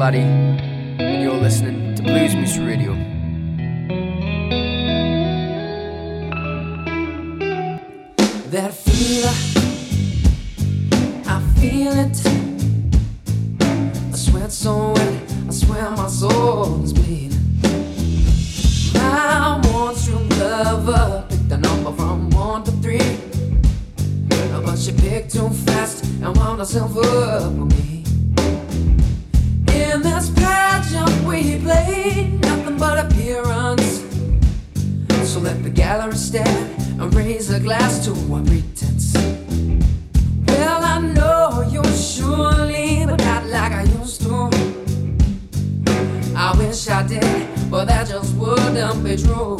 bloody. 0.00 0.39
display, 31.70 32.38
nothing 32.42 32.78
but 32.78 32.98
appearance. 32.98 34.04
So 35.24 35.40
let 35.40 35.62
the 35.62 35.70
gallery 35.70 36.16
stare 36.16 36.66
and 36.98 37.14
raise 37.14 37.50
a 37.50 37.60
glass 37.60 38.04
to 38.04 38.10
our 38.32 38.42
pretense. 38.42 39.14
Well, 40.46 40.84
I 40.84 41.00
know 41.00 41.68
you're 41.70 41.84
surely, 41.84 43.06
but 43.06 43.18
not 43.20 43.46
like 43.46 43.72
I 43.72 43.82
used 43.82 44.22
to. 44.22 44.50
I 46.36 46.56
wish 46.58 46.88
I 46.88 47.06
did, 47.06 47.70
but 47.70 47.86
that 47.86 48.08
just 48.08 48.34
wouldn't 48.36 49.04
be 49.04 49.16
true. 49.16 49.58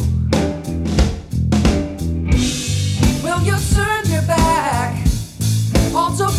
Well, 3.23 3.41
you 3.43 3.55
turned 3.73 4.07
your 4.07 4.23
back 4.23 4.95
on 5.93 6.17
the 6.17 6.29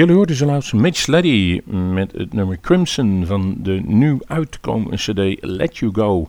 jullie 0.00 0.14
hoorden 0.14 0.36
zo 0.36 0.46
laatst 0.46 0.72
Mitch 0.72 1.06
Leddy 1.06 1.60
met 1.92 2.12
het 2.12 2.32
nummer 2.32 2.60
Crimson 2.60 3.26
van 3.26 3.56
de 3.58 3.80
nu 3.84 4.18
uitkomende 4.26 4.96
cd 4.96 5.36
Let 5.40 5.76
You 5.76 5.92
Go. 5.94 6.28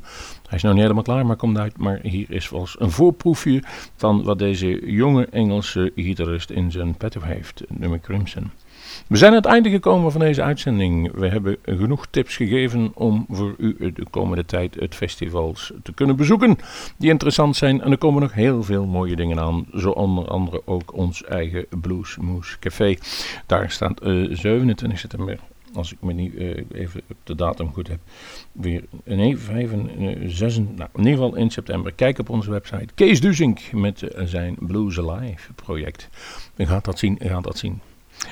Hij 0.51 0.59
is 0.59 0.65
nog 0.65 0.73
niet 0.73 0.81
helemaal 0.81 1.03
klaar, 1.03 1.25
maar 1.25 1.35
komt 1.35 1.57
uit. 1.57 1.77
Maar 1.77 1.99
hier 2.01 2.25
is 2.29 2.49
wel 2.49 2.67
een 2.77 2.91
voorproefje 2.91 3.63
van 3.95 4.23
wat 4.23 4.39
deze 4.39 4.91
jonge 4.91 5.25
Engelse 5.25 5.91
gitarist 5.95 6.49
in 6.49 6.71
zijn 6.71 6.97
petto 6.97 7.21
heeft. 7.21 7.63
Nummer 7.67 7.99
Crimson. 7.99 8.51
We 9.07 9.17
zijn 9.17 9.31
aan 9.31 9.37
het 9.37 9.45
einde 9.45 9.69
gekomen 9.69 10.11
van 10.11 10.21
deze 10.21 10.41
uitzending. 10.41 11.11
We 11.11 11.27
hebben 11.27 11.57
genoeg 11.65 12.07
tips 12.09 12.35
gegeven 12.35 12.91
om 12.93 13.25
voor 13.29 13.55
u 13.57 13.91
de 13.93 14.05
komende 14.09 14.45
tijd 14.45 14.75
het 14.75 14.95
festivals 14.95 15.71
te 15.83 15.93
kunnen 15.93 16.15
bezoeken. 16.15 16.57
Die 16.97 17.09
interessant 17.09 17.55
zijn. 17.55 17.81
En 17.81 17.91
er 17.91 17.97
komen 17.97 18.21
nog 18.21 18.33
heel 18.33 18.63
veel 18.63 18.85
mooie 18.85 19.15
dingen 19.15 19.39
aan. 19.39 19.65
Zo 19.75 19.89
onder 19.89 20.27
andere 20.27 20.61
ook 20.65 20.93
ons 20.93 21.23
eigen 21.23 21.65
Blues 21.81 22.17
Moose 22.17 22.59
Café. 22.59 22.97
Daar 23.45 23.71
staat 23.71 23.99
eh 23.99 24.27
27 24.29 24.99
september 24.99 25.39
als 25.73 25.91
ik 25.91 26.01
me 26.01 26.13
niet 26.13 26.35
eh, 26.35 26.63
even 26.71 27.01
de 27.23 27.35
datum 27.35 27.73
goed 27.73 27.87
heb, 27.87 27.99
weer, 28.51 28.83
nee, 29.03 29.37
5 29.37 29.71
en 29.71 29.89
eh, 29.97 30.29
6, 30.29 30.57
nou, 30.57 30.89
in 30.93 30.99
ieder 31.05 31.11
geval 31.11 31.35
in 31.35 31.49
september. 31.49 31.93
Kijk 31.93 32.19
op 32.19 32.29
onze 32.29 32.51
website. 32.51 32.93
Kees 32.95 33.21
Duzink 33.21 33.71
met 33.71 34.01
eh, 34.01 34.25
zijn 34.25 34.55
Blues 34.59 34.99
Alive 34.99 35.53
project. 35.53 36.09
U 36.55 36.65
gaat 36.65 36.85
dat 36.85 36.99
zien, 36.99 37.17
u 37.21 37.27
gaat 37.27 37.43
dat 37.43 37.57
zien. 37.57 37.81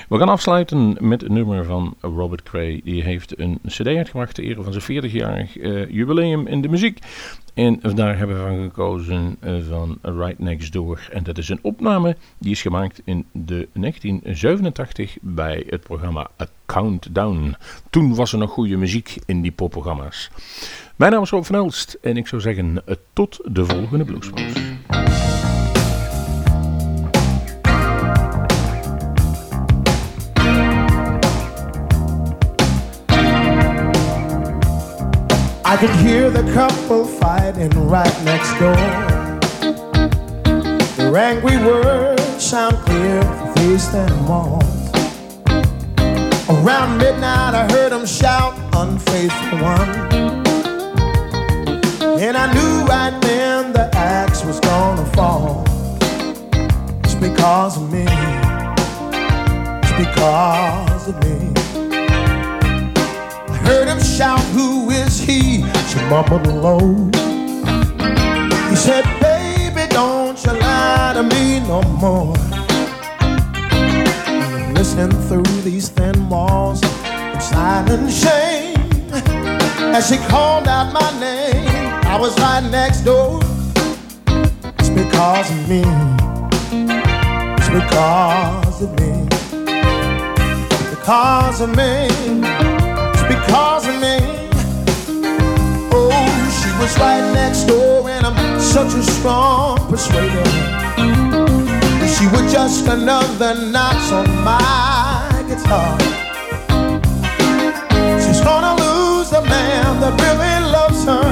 We 0.08 0.18
gaan 0.18 0.28
afsluiten 0.28 0.96
met 1.00 1.22
een 1.22 1.32
nummer 1.32 1.64
van 1.64 1.94
Robert 2.00 2.42
Cray. 2.42 2.80
Die 2.84 3.02
heeft 3.02 3.38
een 3.38 3.58
cd 3.66 3.86
uitgebracht 3.86 4.34
ter 4.34 4.44
ere 4.44 4.62
van 4.62 4.72
zijn 4.72 5.04
40-jarig 5.04 5.58
eh, 5.58 5.90
jubileum 5.90 6.46
in 6.46 6.60
de 6.60 6.68
muziek. 6.68 6.98
En 7.54 7.80
daar 7.94 8.18
hebben 8.18 8.36
we 8.36 8.48
van 8.48 8.62
gekozen 8.62 9.36
eh, 9.40 9.54
van 9.68 9.98
Right 10.02 10.38
Next 10.38 10.72
Door. 10.72 11.08
En 11.12 11.22
dat 11.22 11.38
is 11.38 11.48
een 11.48 11.58
opname 11.62 12.16
die 12.38 12.50
is 12.50 12.62
gemaakt 12.62 13.00
in 13.04 13.26
de 13.32 13.68
1987 13.72 15.16
bij 15.20 15.64
het 15.66 15.82
programma 15.82 16.30
Countdown. 16.66 17.54
Toen 17.90 18.14
was 18.14 18.32
er 18.32 18.38
nog 18.38 18.50
goede 18.50 18.76
muziek 18.76 19.16
in 19.26 19.40
die 19.40 19.52
popprogramma's. 19.52 20.30
Mijn 20.96 21.12
naam 21.12 21.22
is 21.22 21.30
Rob 21.30 21.44
van 21.44 21.54
Elst 21.54 21.98
en 22.02 22.16
ik 22.16 22.26
zou 22.26 22.40
zeggen 22.40 22.86
eh, 22.86 22.94
tot 23.12 23.40
de 23.44 23.64
volgende 23.64 24.04
Bluesmoes. 24.04 24.52
I 35.70 35.76
could 35.76 35.94
hear 36.04 36.30
the 36.30 36.42
couple 36.52 37.04
fighting 37.04 37.70
right 37.86 38.24
next 38.24 38.52
door. 38.58 38.74
Their 40.96 41.16
angry 41.16 41.58
words 41.58 42.42
sound 42.44 42.74
clear 42.78 43.22
through 43.54 43.78
thin 43.78 44.26
walls. 44.26 44.90
Around 46.50 46.98
midnight, 46.98 47.54
I 47.54 47.68
heard 47.70 47.92
them 47.92 48.04
shout, 48.04 48.58
unfaithful 48.72 49.60
one. 49.60 49.90
And 52.18 52.36
I 52.36 52.52
knew 52.52 52.84
right 52.86 53.16
then 53.22 53.72
the 53.72 53.88
axe 53.94 54.44
was 54.44 54.58
gonna 54.58 55.06
fall. 55.14 55.62
It's 57.04 57.14
because 57.14 57.76
of 57.76 57.92
me. 57.92 58.06
It's 59.84 59.92
because 60.04 61.06
of 61.06 61.24
me. 61.24 61.39
Heard 63.66 63.88
him 63.88 64.00
shout, 64.00 64.40
Who 64.54 64.90
is 64.90 65.20
he? 65.20 65.64
She 65.88 65.98
mumbled 66.08 66.46
low. 66.46 67.10
He 68.70 68.76
said, 68.76 69.04
Baby, 69.20 69.86
don't 69.90 70.42
you 70.44 70.52
lie 70.52 71.12
to 71.14 71.22
me 71.22 71.60
no 71.60 71.82
more. 71.82 72.34
And 73.20 74.74
listening 74.74 75.10
through 75.28 75.60
these 75.62 75.88
thin 75.88 76.28
walls 76.28 76.82
in 76.82 77.40
silent 77.40 78.10
shame. 78.10 78.76
As 79.92 80.08
she 80.08 80.16
called 80.28 80.68
out 80.68 80.92
my 80.92 81.10
name, 81.20 81.66
I 82.04 82.16
was 82.18 82.38
right 82.38 82.62
next 82.70 83.00
door. 83.00 83.40
It's 84.78 84.88
because 84.88 85.50
of 85.50 85.68
me. 85.68 85.82
It's 87.58 87.68
because 87.68 88.82
of 88.82 88.90
me. 89.00 89.28
Because 90.90 91.60
of 91.60 91.76
me. 91.76 92.79
Oh, 95.92 96.32
she 96.58 96.70
was 96.80 96.96
right 96.98 97.32
next 97.34 97.64
door, 97.64 98.08
and 98.08 98.24
I'm 98.24 98.60
such 98.60 98.94
a 98.94 99.02
strong 99.02 99.76
persuader. 99.90 100.44
She 102.08 102.26
was 102.28 102.50
just 102.52 102.86
another 102.86 103.54
notch 103.70 104.12
on 104.12 104.26
my 104.42 105.44
guitar. 105.48 105.98
She's 108.20 108.40
gonna 108.40 108.74
lose 108.76 109.30
the 109.30 109.42
man 109.42 110.00
that 110.00 110.14
really 110.24 110.60
loves 110.72 111.04
her. 111.04 111.30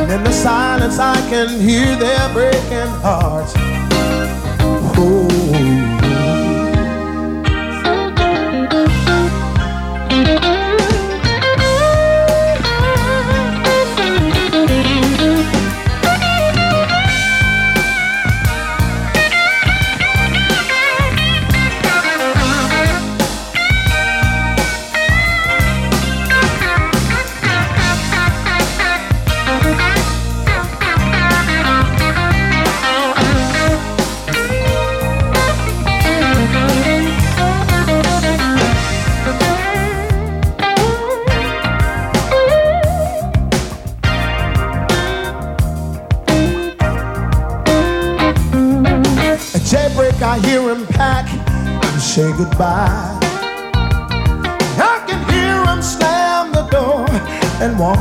And 0.00 0.10
in 0.10 0.24
the 0.24 0.32
silence, 0.32 0.98
I 0.98 1.20
can 1.28 1.60
hear 1.60 1.94
their 1.96 2.32
breaking 2.32 2.92
hearts. 3.02 3.69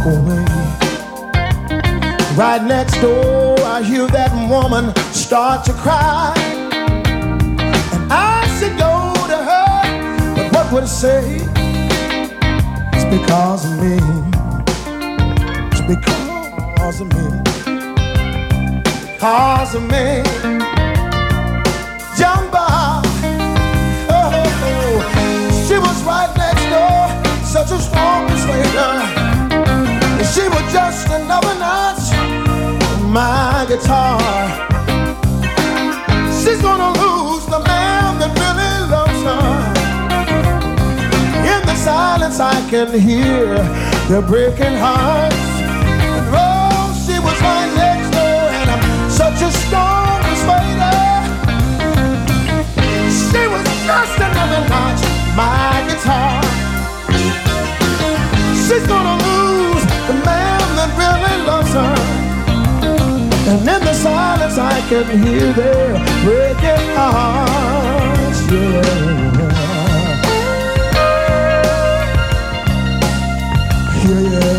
Away. 0.10 0.46
Right 2.36 2.64
next 2.64 3.00
door, 3.02 3.60
I 3.60 3.82
hear 3.84 4.08
that 4.08 4.32
woman 4.50 4.96
start 5.14 5.66
to 5.66 5.74
cry. 5.74 6.34
And 7.94 8.12
I 8.12 8.48
said, 8.60 8.78
Go 8.78 9.14
to 9.28 9.38
her, 9.50 10.36
but 10.36 10.54
what 10.54 10.72
would 10.72 10.84
I 10.84 10.88
say? 10.88 11.38
It's 12.94 13.06
because 13.06 13.66
of 13.66 13.74
me. 13.84 13.98
It's 15.72 15.82
because 15.82 17.02
of 17.02 17.08
me. 17.14 17.26
Because 19.14 19.76
of 19.76 19.84
me. 19.84 20.69
Guitar. 33.80 34.20
She's 36.42 36.62
gonna 36.62 36.92
lose 37.00 37.46
the 37.46 37.60
man 37.60 38.20
that 38.20 38.32
really 38.44 38.76
loves 38.96 39.22
her. 39.30 39.48
In 41.54 41.62
the 41.66 41.76
silence, 41.76 42.40
I 42.40 42.58
can 42.70 42.92
hear 43.00 43.56
their 44.10 44.22
breaking 44.22 44.76
hearts. 44.78 45.36
And 46.16 46.28
oh, 46.32 46.92
she 47.06 47.20
was 47.20 47.38
right 47.42 47.72
next 47.76 48.10
door, 48.18 48.42
and 48.60 48.70
I'm 48.70 49.10
such 49.10 49.40
a 49.42 49.52
strong 49.64 50.20
persuader. 50.28 51.00
She 53.30 53.44
was 53.54 53.66
just 53.88 54.18
another 54.28 54.64
notch, 54.70 55.02
my 55.40 55.86
guitar. 55.88 56.42
She's 58.68 58.86
gonna 58.88 59.19
in 63.76 63.82
the 63.86 63.94
silence, 63.94 64.58
I 64.58 64.80
can 64.90 65.06
hear 65.24 65.54
their 65.54 65.94
breaking 66.26 66.88
hearts. 66.98 68.40
Yeah, 74.06 74.20
yeah, 74.36 74.59